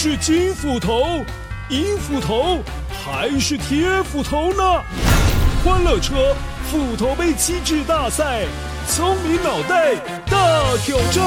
[0.00, 1.24] 是金斧头、
[1.70, 4.62] 银斧头还是铁斧头呢？
[5.64, 6.36] 欢乐车
[6.70, 8.46] 斧头杯机制大赛，
[8.86, 9.96] 聪明脑袋
[10.30, 11.24] 大挑战。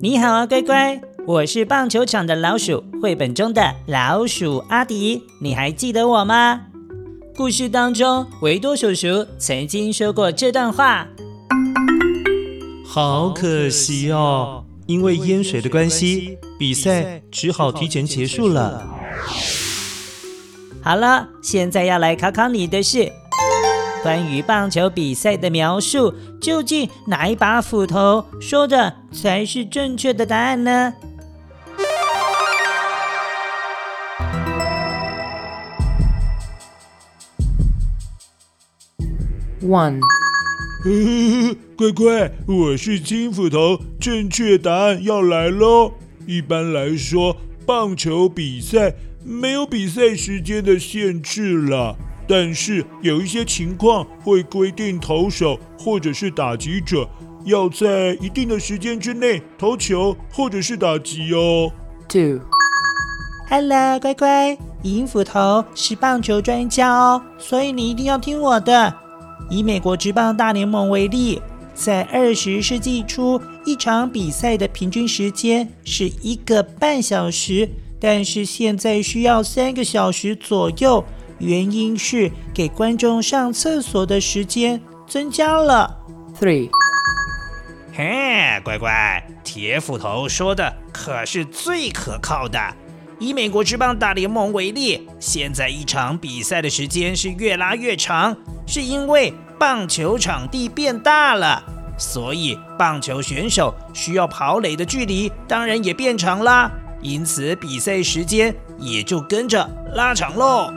[0.00, 6.60] 你好啊，乖乖，我是棒球场的老鼠，绘本中的老鼠阿迪，你还记得我吗？
[7.34, 11.08] 故事当中，维多叔叔曾经说过这段话。
[12.94, 18.86] 好可惜哦，因为淹水的关系，比赛只好提前结束了。
[20.82, 23.10] 好了，现在要来考考你的是，
[24.02, 30.92] 关于棒球比赛的描述，究竟哪一把斧头说的才是正确的答案呢
[39.62, 39.98] ？One。
[40.84, 45.92] 呵呵呵，乖乖，我是金斧头，正确答案要来喽。
[46.26, 48.92] 一般来说，棒球比赛
[49.24, 57.08] 没有比赛时间的限制了，但是有一些情况会规定投手或者是打击者
[57.44, 61.70] 要在一定的时间之内投球或者是打击哦。
[62.08, 69.01] Two，Hello，乖乖，银斧头是棒球专家哦，所以你一定要听我的。
[69.52, 71.38] 以美国职棒大联盟为例，
[71.74, 77.68] 在二十世纪初，一场比赛的平均时间是一个半小时，
[78.00, 81.04] 但是现在需要三个小时左右。
[81.38, 85.98] 原因是给观众上厕所的时间增加了。
[86.40, 86.70] Three，
[87.92, 92.58] 嘿，乖乖，铁斧头说的可是最可靠的。
[93.22, 101.62] 以美国职棒大联盟为例，现在一场比赛的时间是越拉越长，是因为棒球场地变大了，
[101.96, 106.68] 所以棒球选手需要跑垒的距离当然也变长啦，
[107.00, 110.72] 因此比赛时间也就跟着拉长喽。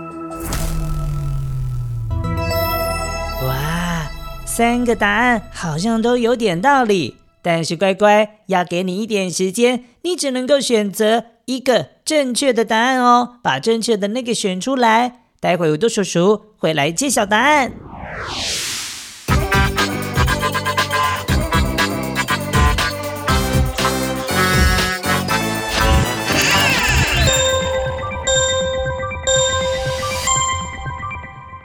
[3.48, 4.08] 哇，
[4.46, 15.22] 三个答案好像都有点道理，但是乖乖，要给你一点时间，你只能够选择一个正确的答案哦，把正确的那个选出来。
[15.40, 17.72] 待会维多叔叔会来揭晓答案。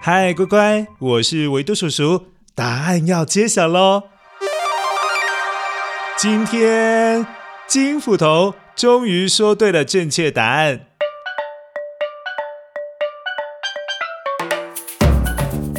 [0.02, 4.02] 嗨，乖乖，我是维多叔叔，答案要揭晓喽。
[6.18, 7.26] 今天
[7.66, 8.54] 金斧头。
[8.80, 10.86] 终于说对了正确答案。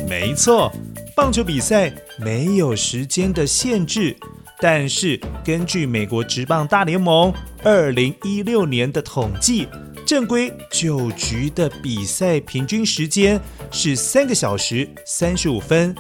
[0.08, 0.72] 没错，
[1.16, 4.16] 棒球比赛没有时间的限制，
[4.60, 9.68] 但是根据美国职棒大联盟二零一六年的统计，
[10.06, 13.42] 正规九局的比赛平均时间
[13.72, 15.96] 是三个小时三十五分，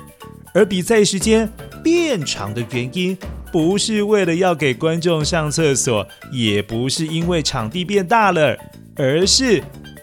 [0.53, 1.51] 而比赛时间
[1.83, 3.17] 变长的原因，
[3.51, 8.57] 不是为了要给观众上厕所，也不是因为场地变大了，
[8.95, 9.61] 而是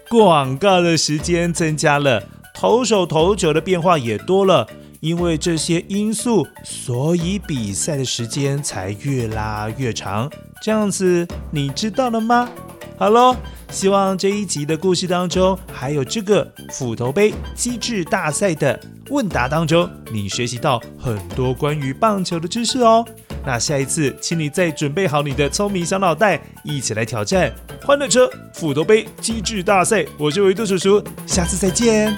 [0.09, 2.23] 广告的时间增加了，
[2.55, 4.67] 投手投球的变化也多了。
[5.01, 10.29] 因为这些因素，所以比赛的时间才越拉越长。
[10.61, 12.51] 这样子，你知道了吗？
[12.97, 13.37] 好喽，
[13.71, 18.77] 希望这一集的故事当中，还有这个斧头杯机智大赛的
[19.11, 23.07] 问答当中，你学习到很多关于棒球的知识哦。
[23.49, 27.51] 那下一次，请你再准备好你的聪明小脑袋，一起来挑战
[27.83, 30.05] 欢乐车斧头杯机智大赛。
[30.19, 32.15] 我是维度叔叔，下次再见。